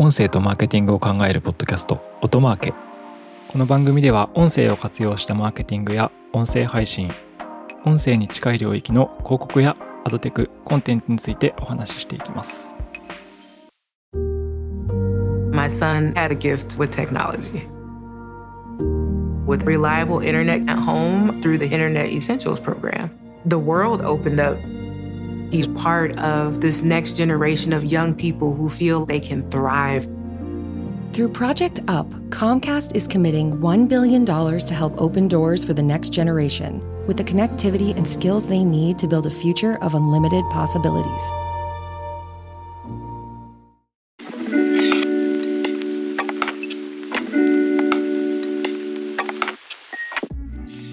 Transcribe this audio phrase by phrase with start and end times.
[0.00, 2.72] 音声とマーケティングを考えるポッドキャスト音マーケ
[3.48, 7.10] この番組では音声を活用したマーケティングや音声配信
[7.84, 12.76] 音声に近い領域の広告やアドテクコンテンツについてお話ししていきます
[15.50, 17.66] My son had a gift with technology.
[19.48, 23.10] With reliable internet at home through the Internet Essentials program,
[23.44, 24.56] the world opened up.
[25.51, 30.07] He's part of this next generation of young people who feel they can thrive.
[31.13, 36.09] Through Project UP, Comcast is committing $1 billion to help open doors for the next
[36.09, 41.23] generation with the connectivity and skills they need to build a future of unlimited possibilities.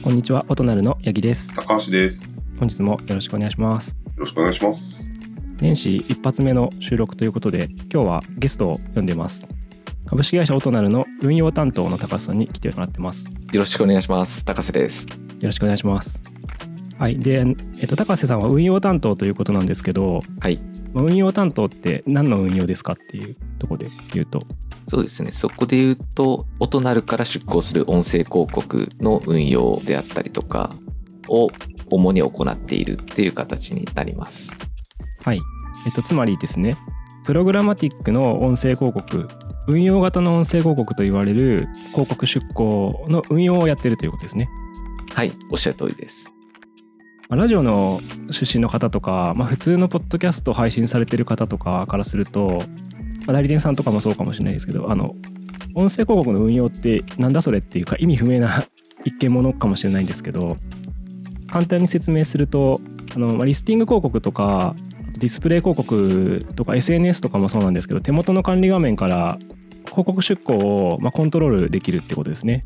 [0.03, 2.35] こんにちは音なるの八木です高橋です。
[2.35, 5.06] よ本日もよろしくお願いします ろしくお願いします。
[5.60, 9.48] 年始一発目の収録ということで今日はゲストを呼んでます
[10.06, 14.44] 株式会社音なるの運用担当の高須さんに来てもらってますよよろしくお願いします。
[14.44, 15.08] 高瀬です。
[15.42, 16.22] ろしくお願いします
[17.00, 17.46] はいで、
[17.80, 20.60] えっと、高瀬さんは運用担当ということなんですけどはい。
[20.94, 24.46] まあ運用担当って何の運用ですかっていうところで言うと
[24.88, 25.32] そうですね。
[25.32, 30.70] そこで言うと、音なるから出向する音声広告の運用であったりとか
[31.28, 31.50] を
[31.90, 34.58] 主に行っているっていう形になります。
[35.24, 35.42] はい、
[35.86, 36.78] えっと、つまりですね
[37.26, 39.28] プログラマティックの音声広告
[39.68, 44.48] 運用型の音声広告と言われる広告出稿の運用をやってるということですね
[45.16, 45.32] はい。
[45.50, 46.34] おっしゃる通りです。
[47.30, 52.64] まあラジオの出身の方とか、まあ、普通のポッドキャストを配信されてる方とかからすると、
[53.26, 55.16] まあ、代理店さんとかもそうかもしれないですけどあの
[55.74, 58.68] 音声広告の運用ってなんだそれっていうか意味不明な
[59.06, 60.58] 一見ものかもしれないんですけど
[61.56, 62.82] 簡単に説明すると
[63.16, 64.76] あの、まリスティング広告とか
[65.14, 69.38] ディスプレイ広告とか SNS とかもそうなんですけど手元の管理画面から
[69.86, 72.66] 広告出稿をまあコントロールできるってことですね。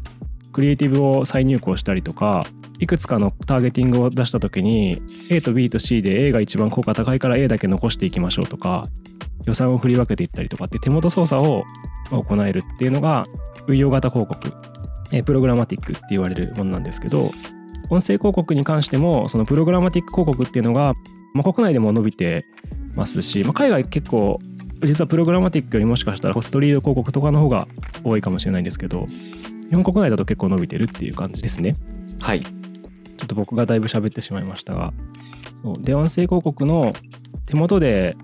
[0.54, 2.48] クリエイティブを再入稿したりとか
[2.80, 8.90] いくつかのターゲティングを出した時に A と B と C で A が一番効果高いから A だけ残していきましょうとか
[9.46, 11.66] 予算を振り分けていったりとかって手元操作を
[12.10, 13.28] 行えるっていうのが
[13.68, 14.52] 運用型広告
[15.24, 17.30] プログラマティックって言われるものなんですけど
[17.90, 20.94] 音声広告に関してもそのプログラマティック広告っていうのが、
[21.34, 22.46] まあ、国内でも伸びて
[22.96, 24.40] ますし、まあ、海外結構
[24.82, 27.68] 実はプログラマティックよりもしかしたらホストリード広告とかの方が
[28.04, 29.08] 多いかもしれないんですけど
[29.70, 31.76] 日本国内だと結構伸びてるっていう感じですね。
[32.22, 32.42] はい。
[32.42, 32.50] ちょ
[33.26, 34.94] っと僕がだいぶ喋ってしまいましたが、
[35.62, 36.94] そうで音声広告の
[37.46, 38.16] 手元で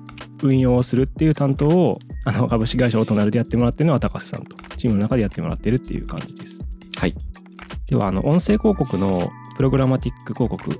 [0.41, 6.63] 運用をするっていう担当をあの株式会社オトナルでやってもらってるのは高瀬さんとチームの中でやってもらってるっていう感じです。
[6.97, 7.15] はい。
[7.87, 10.79] ではあの音声広告のプログラマティック広告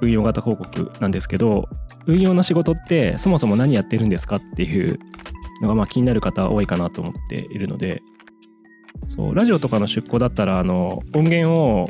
[0.00, 1.68] 運用型広告なんですけど
[2.06, 4.98] 運用の仕事ってそもそも何やってるんですかっていう
[5.62, 8.02] のがまあ気になる方多いかなと思っているので
[9.06, 11.86] そうラジオとかの出向だったらあの音源を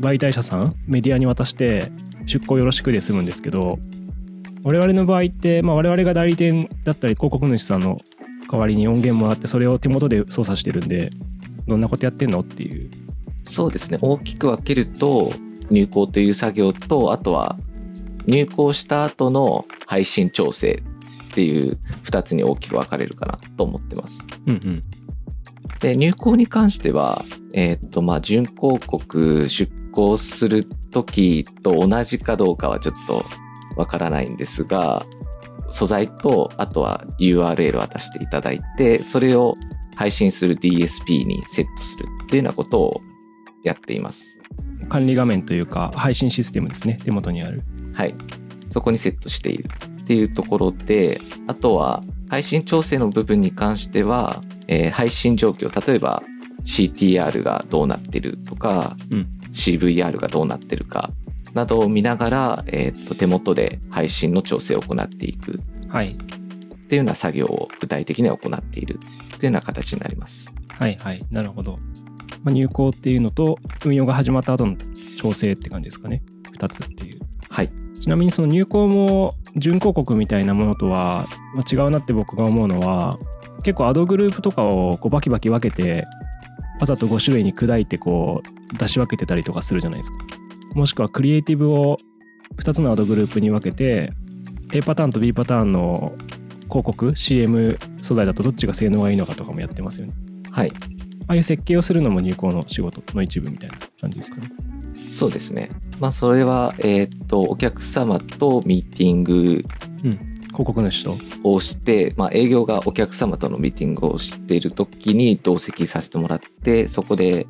[0.00, 1.90] 媒体者さんメディアに渡して
[2.26, 3.78] 出向よろしくで済むんですけど
[4.64, 8.00] 我々の場合って、まあ、我々が代理店だったり広告主さんの
[8.50, 11.10] 代わりに音源もらってそれを手元で操作してるんで
[11.66, 12.90] どんなことやってんのっていう
[13.46, 13.98] そうですね。
[14.00, 15.32] 大きく分けると、
[15.70, 17.56] 入稿という作業と、あとは
[18.26, 20.82] 入稿した後の配信調整
[21.30, 24.18] っていう2つに大きく分かれるかなと思ってます。
[24.46, 24.84] うんうん
[25.80, 27.22] で入稿に関しては、
[27.52, 33.24] えーっとまあ、準広告出稿する時と同じかどうかはちょっと
[33.76, 35.04] わからないんですが
[35.70, 39.54] 素材とあとは URL を渡していただいてそれを
[39.96, 43.00] 配信する DSP にセットするっていうようなことを
[43.62, 44.38] やっています。
[44.88, 46.98] 管理画面というか配信システムですね。
[47.04, 47.62] 手元にある。
[47.92, 48.14] はい。
[48.70, 49.68] そこにセットしている
[50.02, 56.22] っていうところで、あとは配信調整の部分に関しては、えー配信状況、例えば
[56.64, 59.28] CTR がどうなってるとか、うん。
[59.52, 61.10] CVR がどうなってるか
[61.54, 65.60] などを見ながら、えーっと手元で配信の調整を行っていく。
[65.88, 66.08] はい。
[66.10, 66.14] っ
[66.88, 69.00] ていうような作業を具体的には行っている
[69.34, 70.50] っていうような形になります。
[70.78, 71.24] はいはい。
[71.30, 71.78] なるほど、
[72.46, 74.76] まあ、入稿っていうのと運用が始まった後の
[75.18, 76.22] 調整って感じですかね
[76.56, 77.20] 2つっていう
[77.50, 77.72] はい。
[78.00, 81.26] ちなみにその入稿も準広告みたいなものとは
[81.56, 83.18] まあ違うなって僕が思うのは
[83.64, 86.04] 結構アドグループとかをこうバキバキ分けて
[86.78, 90.18] わざと5種類に砕いてこう出し分けてたりとかするじゃないですか
[90.74, 91.98] もしくはクリエイティブを
[92.58, 94.12] 2つのアドグループに分けて
[94.72, 96.12] A パターンと B パターンの
[96.68, 100.12] 広告 CM 素材だとどっちが性能がいいのかとかもやってますよね
[100.52, 100.72] はい。
[101.28, 104.50] ああいう設計をするのも入稿の仕事の一部みたいな感じですかね。
[105.12, 105.70] そうですね。
[105.98, 109.62] まあ、それは、えーっと、お客様とミーティング
[110.56, 111.16] 広告主と。
[111.42, 117.46] をして、まあ、営業がお客様とのミーティングをしている時に同席させてもらってそこで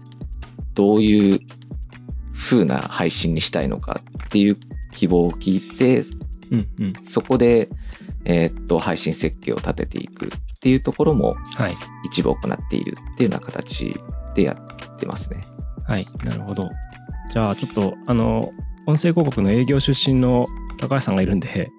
[0.74, 1.40] どういう
[2.34, 4.56] 風な配信にしたいのかっていう
[4.92, 6.02] 希望を聞いて
[6.50, 6.92] うんうん。
[7.04, 7.68] そこで、
[8.24, 10.26] えーっと配信設計を立てていく。
[10.26, 10.28] っ
[10.66, 13.94] ていうところもはい一部行っているっていうような形
[14.34, 14.56] でや
[14.94, 15.40] ってますね。
[15.86, 16.68] はいなるほど
[17.32, 18.52] じゃあちょっとあの
[18.86, 20.48] 音声広告の営業出身の
[20.78, 21.70] 高橋さんがいるんで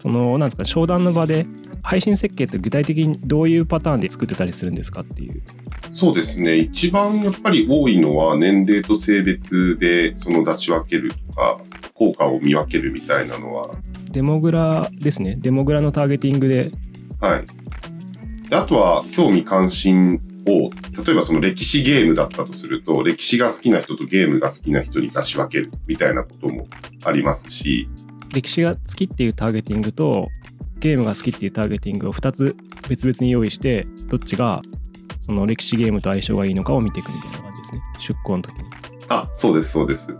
[0.00, 1.46] そのなんですか商談の場で
[1.82, 5.40] 配信設計って具体的にどういうパターンで作ってたりするんですかっていう
[5.92, 6.56] そうですね。
[6.56, 11.60] 一番やっぱり多いのは年齢と性別でその出し分けるとか、
[11.94, 13.70] 効果を見分けるみたいなのは、
[14.10, 16.70] デモグラですねデモグラのターゲティングで
[17.20, 17.57] はい。
[18.48, 20.70] であとは興味関心を、
[21.04, 26.66] 例えばその歴史ゲームだったとすると、歴史が好きな人とゲームが好きな人に出し分けるみたいなことも
[27.04, 27.88] ありますし、
[28.32, 30.26] 歴史が好きっていうターゲティングと
[30.80, 32.56] ゲームが好きっていうターゲティングを2つ
[32.88, 34.62] 別々に用意してどっちが
[35.20, 37.82] その歴史ゲームと相性がいいのかを見ていくみたいな感じですね。
[38.00, 38.64] 出向の時に。
[39.08, 40.14] あ、そうです、そうです。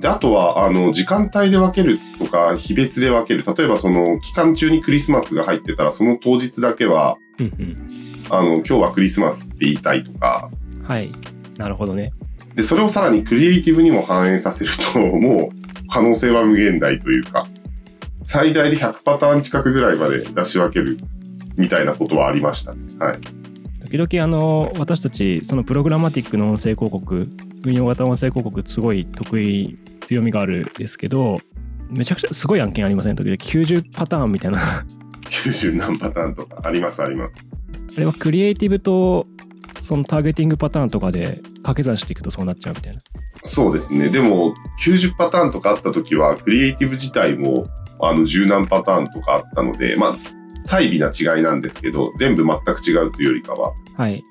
[0.00, 3.44] で、あとは、あの、時間帯で分けるとか、日別で分ける。
[3.56, 10.50] 例えば、その、期間中にクリスマスが入ってたら、その当日だけは、うんうんあの、今日はクリスマスって言いたいとか、
[10.82, 11.12] はい
[11.56, 12.12] なるほどね
[12.54, 17.46] で、それをさらにクリエイティブにも反映させると、 もう可能性は無限大というか、
[18.24, 20.96] 最大で100パターン近くぐらいまで出し分ける
[21.56, 22.80] みたいなことはありましたね。
[22.98, 23.18] はい。
[23.90, 27.28] 時々あの私たちそのプログラマティックの音声広告
[27.64, 29.78] 運用型音声広告すごい得意
[30.10, 31.38] 強みがあるんですけど
[31.88, 33.16] めちゃくちゃすごい案件ありません？
[33.16, 34.58] 時々90パターンみたいな。
[34.58, 34.84] あ
[35.24, 37.44] 90何パターンとかありますあります。
[37.96, 39.26] れはクリエイティブと
[39.80, 43.00] そのターゲティングパターンとかで掛け算していくとそうなっちゃうみたいな。
[43.42, 44.08] そうですね。
[44.08, 44.54] でも、
[44.84, 47.66] 90パターンとかあった時は、クリエイティブ自体も、
[48.00, 50.16] あの、十何パターンとかあったので、まあ、
[50.64, 54.22] 細微な違いなんですけど、全部全く違うというよりかは、はい、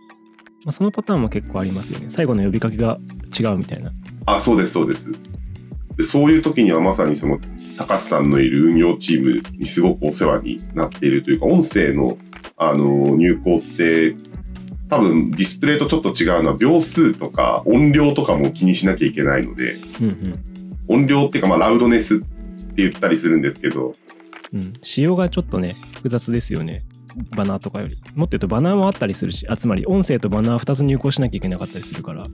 [0.64, 2.06] まあ、そのパターンも結構ありますよね。
[2.10, 3.00] 最後の呼びかけが
[3.38, 3.92] 違うみたいな。
[4.28, 5.12] あ、そうです、そうです。
[6.00, 7.42] でそういう時にはまさにその、
[7.78, 12.18] 高橋さんのいる運用チームにすごくお世話になっているというか、音声の、
[12.56, 14.16] あの、入稿って、
[14.88, 20.40] 多分ディスプレイとちょっと違うのは秒数とか音量とかも気にしなきゃいけないので、うんうん。
[20.88, 22.26] 音量っていうかまあラウドネスって
[22.78, 23.96] 言ったりするんですけど、
[24.52, 26.86] うん、仕様がちょっとね複雑ですよね。
[27.36, 28.02] バナーとかより。
[28.16, 32.26] もっと言うとバナーもあったりするしあつまり音声とバナー2つ入稿しなきゃいけなかったりするから。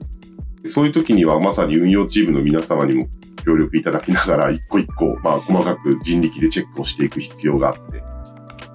[0.64, 3.08] そういう時にはまさに運用チームの皆様にも
[3.46, 8.02] 協力いただきながら、一個一個、まあ細かく人力でチェックをしていく必要があって、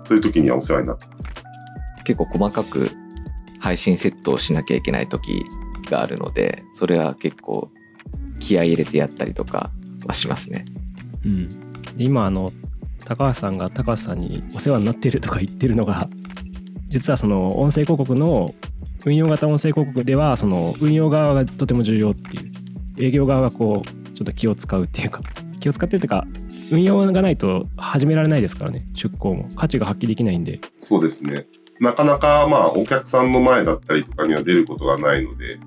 [0.03, 1.25] そういう時にはお世話になってます。
[2.03, 2.89] 結構細かく
[3.59, 5.45] 配信セットをしなきゃいけない時
[5.89, 7.69] があるのでそれは結構
[8.39, 9.71] 気合い入れてやったりとか
[10.05, 10.65] はしますね。
[11.23, 12.49] うん、で今あの
[13.05, 16.09] 高橋さんが高橋さんにお世話になってるとか言ってるのが
[16.87, 18.53] 実はその音声広告の
[19.05, 22.51] 運用型音声広告ではその運用側がとても重要っていう
[22.99, 25.21] 営業側がこうちょっと気を使うっていうか
[25.59, 26.25] 気を使ってるっていうか
[26.71, 31.47] 運用がないと始められないですからね出向も価値が発揮できないんでそうですね。
[31.81, 35.59] なかなかまあお客さんの前だったりとかには出ることがないので、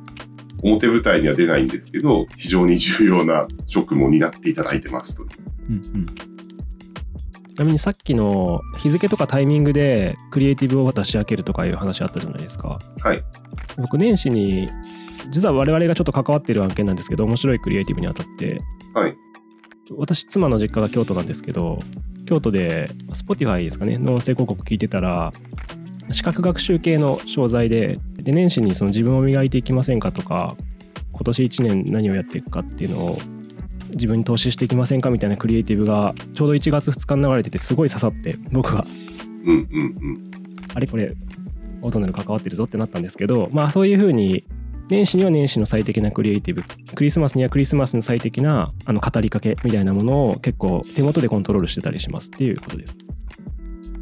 [0.63, 5.25] 表舞台には出ないんですけど、非常に重要な職務を担っていただいてますと。
[5.69, 5.79] うんう
[6.31, 6.34] ん
[7.55, 12.79] ちなみにさっきの日付とかタイミングでクリエイティブを出し分けるとかいう話あったじゃないですか。
[13.03, 13.23] はい。
[13.77, 14.69] 僕年始に
[15.31, 18.61] 実は我々がちょっと関わっている案件なんですけど面白いクリエイティブにあたって
[18.93, 19.17] はい。
[19.97, 21.79] 私妻の実家が京都なんですけど
[22.27, 25.33] 京都で Spotify ですかねの音声広告聞いてたら
[26.11, 30.57] 視覚学習系の商材でで年始にその自分を磨いていきませんかとか
[31.13, 33.19] 今年1年何をやっていくかっていうのを
[33.95, 38.85] 自分に投資していきませんかみたいなクリエイティブがちょうど1月2日に流れててすごい刺さって僕は
[39.45, 40.31] うんうんうん。
[40.75, 41.15] あれこれ
[41.83, 44.45] オートネル関わってるぞってなったんですけどまあそういうふうに
[44.89, 46.63] 年始には年始の最適なクリエイティブ
[46.95, 52.95] クリスマスにはクリスマスの最適なあの語りかけみたいなものを結構手元でコントロールしてたりしますっていうことです。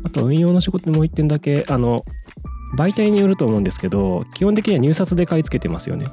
[0.04, 2.04] あと運用の仕事でもう一点だけあの
[2.76, 6.06] 媒体によると思うんですけど基本的には入札で買い付けてますよね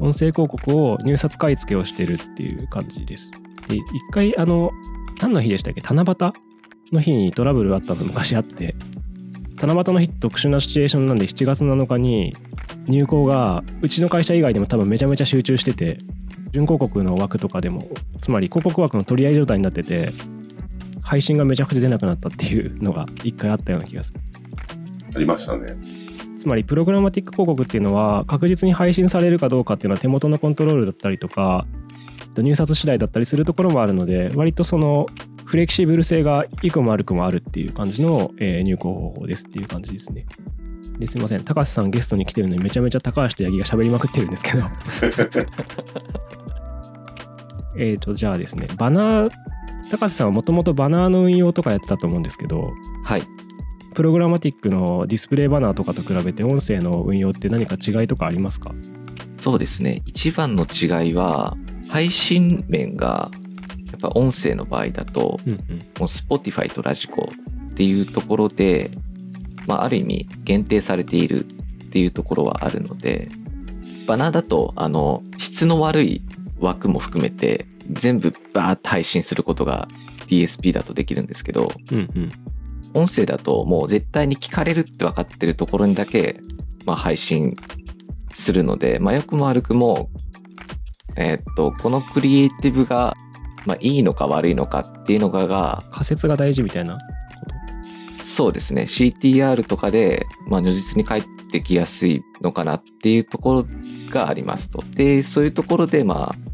[0.00, 3.30] 音声広告を入札買い付けをしてるっていう感じです。
[3.68, 4.70] で一回あの
[5.20, 5.80] 何の日でしたっけ？
[5.80, 6.32] 七夕
[6.92, 8.74] の日にトラブルあったの昔あって
[9.60, 12.36] 七夕の日特殊なシチュエーションなんで7月7日に
[12.86, 15.98] 入稿がうちの会社以外でも多分めちゃめちゃ集中してて
[16.52, 17.80] 準広告の枠とかでも
[18.20, 20.10] つまり広告枠の取り合い状態になってて
[21.02, 24.20] 配信がめちゃくちゃ出なくなったっていうのが一回あったような気がする。
[25.16, 25.76] ありましたね。
[26.44, 31.64] つまりプログラマティック広告っていうのは確実に配信されるかどうかっていうのは手元のコントロールだったりとか
[32.36, 35.06] 入札次第だったりするところもあるので割とその
[35.46, 40.26] フレキシブル性がいくも悪くもあるっていう感じの、え入稿方法ですっていう感じですね。
[40.98, 44.64] ですいません、高橋さんゲストに来てるのにめちゃめちゃ高橋と八木が喋りまくってるんですけど。
[47.78, 49.30] えっと、じゃあですね、バナー、
[49.90, 52.72] 高橋さんはもともとバナーの運用とかやってたと思うんですけど、
[53.04, 53.22] はい。
[53.94, 58.74] プログラマティックのディスプレイバナーとかと比べて音声の運用って何か違いとかありますか？
[59.38, 60.02] そうですね。
[60.06, 61.56] 一番の違いは、
[61.88, 63.30] 配信面が、
[63.90, 65.58] やっぱ音声の場合だと、うんうん。
[65.58, 65.62] も
[66.00, 67.30] う Spotify とラジコ
[67.70, 68.90] っていうところで、
[69.66, 71.48] まあ、ある意味限定されているっ
[71.90, 73.28] ていうところはあるので、
[74.06, 76.22] バナーだと、あの、質の悪い
[76.58, 79.86] 枠も含めて、全部バーッと配信することが
[80.26, 82.28] DSP だとできるんですけど、うんうん。
[82.94, 86.40] 音声だともう絶対に聞かれるって分かってるところにだけ、
[86.86, 87.56] まあ、配信
[88.32, 90.08] するので、まあ、良くも悪くも、
[91.16, 93.14] えーっと、このクリエイティブが、
[93.66, 97.00] まあ、いいのか悪いのかっていうのがが、仮説が大事みたいなこ
[98.22, 98.82] そうですね。
[98.82, 103.66] CTR とかで、まあ、如実に返ってきやすいのかなっていうところ
[104.10, 104.82] がありますと。
[104.94, 106.53] で、そういうところで、まあ、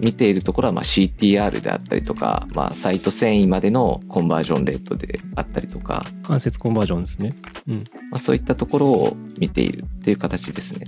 [0.00, 7.34] 見ているところは、まあ、CTR であったりとか、まあ、サイト遷移までのコンバージョンレートであったりとか、と間接コンバージョンですね。
[7.68, 7.84] うん。
[8.10, 10.86] まあ、そういったところを見ているっていう形ですね。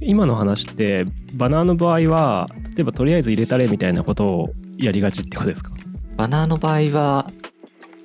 [0.00, 1.04] 今の話って
[1.34, 5.70] バナーの場合は例えばとりあえず入れたれみたいなことをやりがちってことですか？
[6.16, 7.30] バナーの場合は、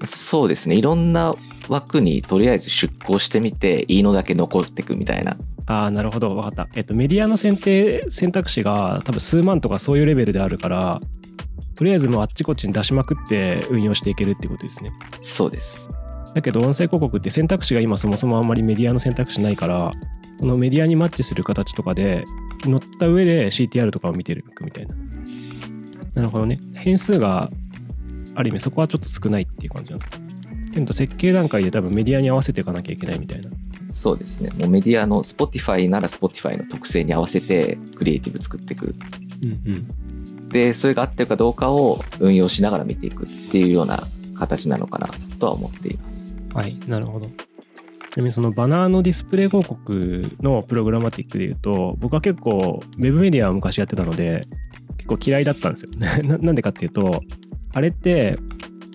[0.05, 0.75] そうですね。
[0.75, 1.33] いろんな
[1.69, 5.37] 枠にとりあえず出向してみて、いいのだけ残っていくみたいな。
[5.67, 6.29] ああなるほど。
[6.29, 11.01] 分かった、えっと、メディアの選定選択肢が多分数万とかそういうレベルであるから
[11.75, 14.91] とりあえずもうあっちこっちに出しまくって運用していけるってことですね。
[15.21, 15.89] そうです。
[16.33, 19.91] だけど音声広告って選択肢が今そもそもあんまりメディアの選択肢ないから
[20.39, 22.23] そのメディアにマッチする形とかで
[22.63, 24.95] 乗った上で CTR とかを見てるみたいな。
[26.15, 26.57] なるほどね。
[26.73, 27.51] 変数が
[28.35, 30.11] ある意味そこはちょっと少ないっていう感じなんです。
[30.11, 30.27] か
[30.73, 33.49] けど設計段階で多分メディアに合わせていかなきゃいけないみたいな
[33.97, 34.51] そうですね。
[34.51, 38.93] もうメディアの Spotify なら Spotify の特性に合わせてクリエイティブ作っていく。
[39.41, 39.87] うんうん
[40.49, 46.33] で、それが合ってるかどうかを運用しながら見ていくっていうような形なのかなとは思っています。
[46.53, 47.27] はい、なるほど。
[47.27, 47.37] ちな
[48.17, 54.47] みにそのバナーのディスプレイ広告のプログラマティックで言うと、僕は結構ウェブメディアを昔やってたので、
[54.97, 55.91] 結構嫌いだったんですよ。
[56.23, 57.21] ななんでかっていうと、
[57.73, 58.39] あれって、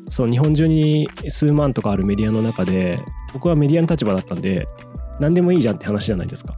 [0.09, 2.99] その日本中に数万とかあるメディアの中で、
[3.33, 4.67] 僕はメディアの立場だったんで、
[5.21, 6.55] 何でもいいじゃんって話じゃないですか。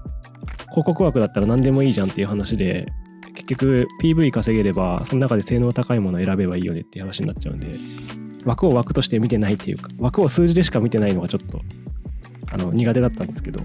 [0.70, 2.92] 広告枠だったら何でもいいじゃんっていう話で、
[3.34, 7.74] 結局 PV 稼げれば、その中で性能高いものを選べばいいよねっていう話になっちゃうんで、
[8.44, 11.60] 枠を枠として見てないっていうか枠を数字でしか見てないのがちょっと
[12.52, 13.60] あの苦手だったんですけど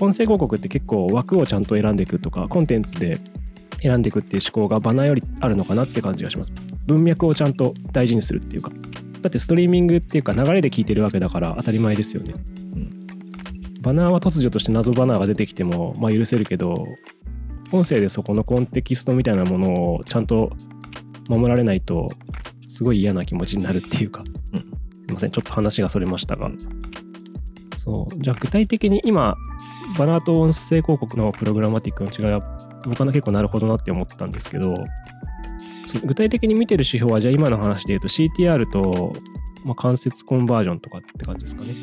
[0.00, 3.18] 音声広告って結構枠をちゃんと選んでいくとかコンテンツで
[3.82, 6.52] 選んでいくっていう思考がバナーよりあるのかなって感じがします
[6.86, 8.70] 文脈をちゃんと大事にするっていうか
[9.22, 12.34] だってストリーミングっていうか流れで聞いてるわけだから当たり前ですよね、
[12.74, 12.90] うん。
[13.80, 16.84] バナーは突如として謎バナーが出てきてもまあ許せるけど
[17.72, 20.52] 音声でそこのコンテキストみたいなものをちゃんと
[21.28, 22.10] 守られないと
[22.66, 24.60] すごい嫌な気持ちになるっていうか、うん。
[24.60, 24.66] す
[25.08, 26.58] いませんちょっと話がそれましたが、うん。
[27.76, 28.22] そう。
[28.22, 29.36] じゃあ具体的に今
[29.98, 32.40] バナーと音声広告のプログラマティックの違いは
[32.84, 34.74] 僕は結構なるほどなって思ったんですけど
[35.98, 39.14] 具体的に見てる指標はじゃあ今の話で言うと CTR と、
[39.64, 41.74] まあ、間接コンバージョンとかって感じですかね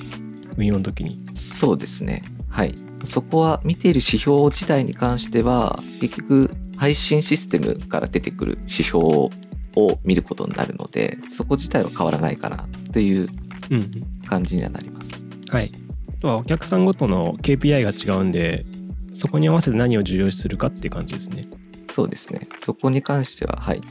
[0.57, 2.21] 運用の時にそうですね。
[2.49, 2.75] はい。
[3.03, 9.29] そこは見ている指標自体に関しては、結局配信システムから出てくる指標を
[10.03, 13.29] 見ることになるので、そこ自体は変わらないかなという
[13.69, 13.91] うんうん
[14.27, 15.23] 感じにはなります。
[15.49, 15.71] はい。
[16.09, 18.65] あとはお客さんごとの KPI が違うんで、
[19.13, 21.47] そこに合わせて何を重要視するかっていう感じですね。
[21.89, 22.47] そうですね。
[22.59, 23.81] そこに関しては、はい。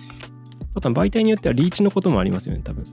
[0.75, 2.85] あとは媒体によってはリーチのこともありますよね、多分。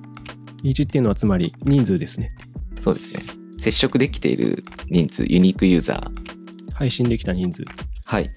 [0.64, 2.34] リーチっていうのはつまり人数ですね。
[2.80, 3.22] そうですね。
[3.60, 6.74] 接触できている人数、ユニークユーザー。
[6.74, 7.64] 配信できた人数。
[8.06, 8.32] はい。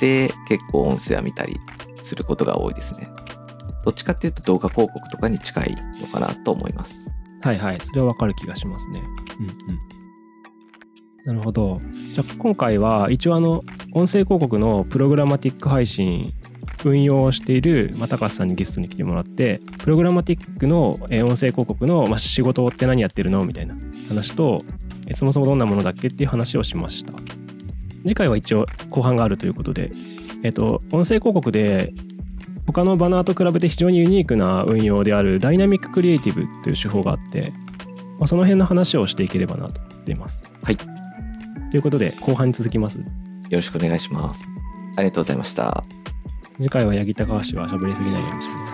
[0.00, 1.58] で、結構音声は見たり
[2.02, 3.08] することが多いですね。
[3.84, 6.98] どっちかっていうと動画広告とかに近いのかなと思います。
[7.42, 7.80] はいはい。
[7.80, 9.02] それはわかる気がしますね。
[9.38, 9.93] うんうん。
[11.24, 11.80] なるほど。
[12.12, 13.62] じゃあ今回は一応あの
[13.92, 16.32] 音声広告のプログラマティック配信
[16.84, 23.74] 運用をしている、まあ、高橋さんにゲストに来てもらってプログラマティックのえ音声広告の、まあ、仕事って何やってるのみたいな
[24.08, 24.64] 話と
[25.06, 27.12] えそもそもどんなものだっけっていう話をしました
[28.02, 29.90] 次回は一応後半があるということで、
[30.42, 31.94] えっと音声広告で
[32.66, 37.52] 他のバナーと比べて非常にユニークな運用であるダイナミッククリエイティブという手法があって、
[38.18, 40.44] まあ、その辺の話をしていければなと思っています。
[40.62, 41.03] はい。
[41.74, 42.98] ということで後半に続きます。
[42.98, 43.04] よ
[43.50, 44.46] ろしくお願いします。
[44.94, 45.82] ありがとうございました。
[46.56, 48.73] 次回は八木高橋は喋りすぎないようにします。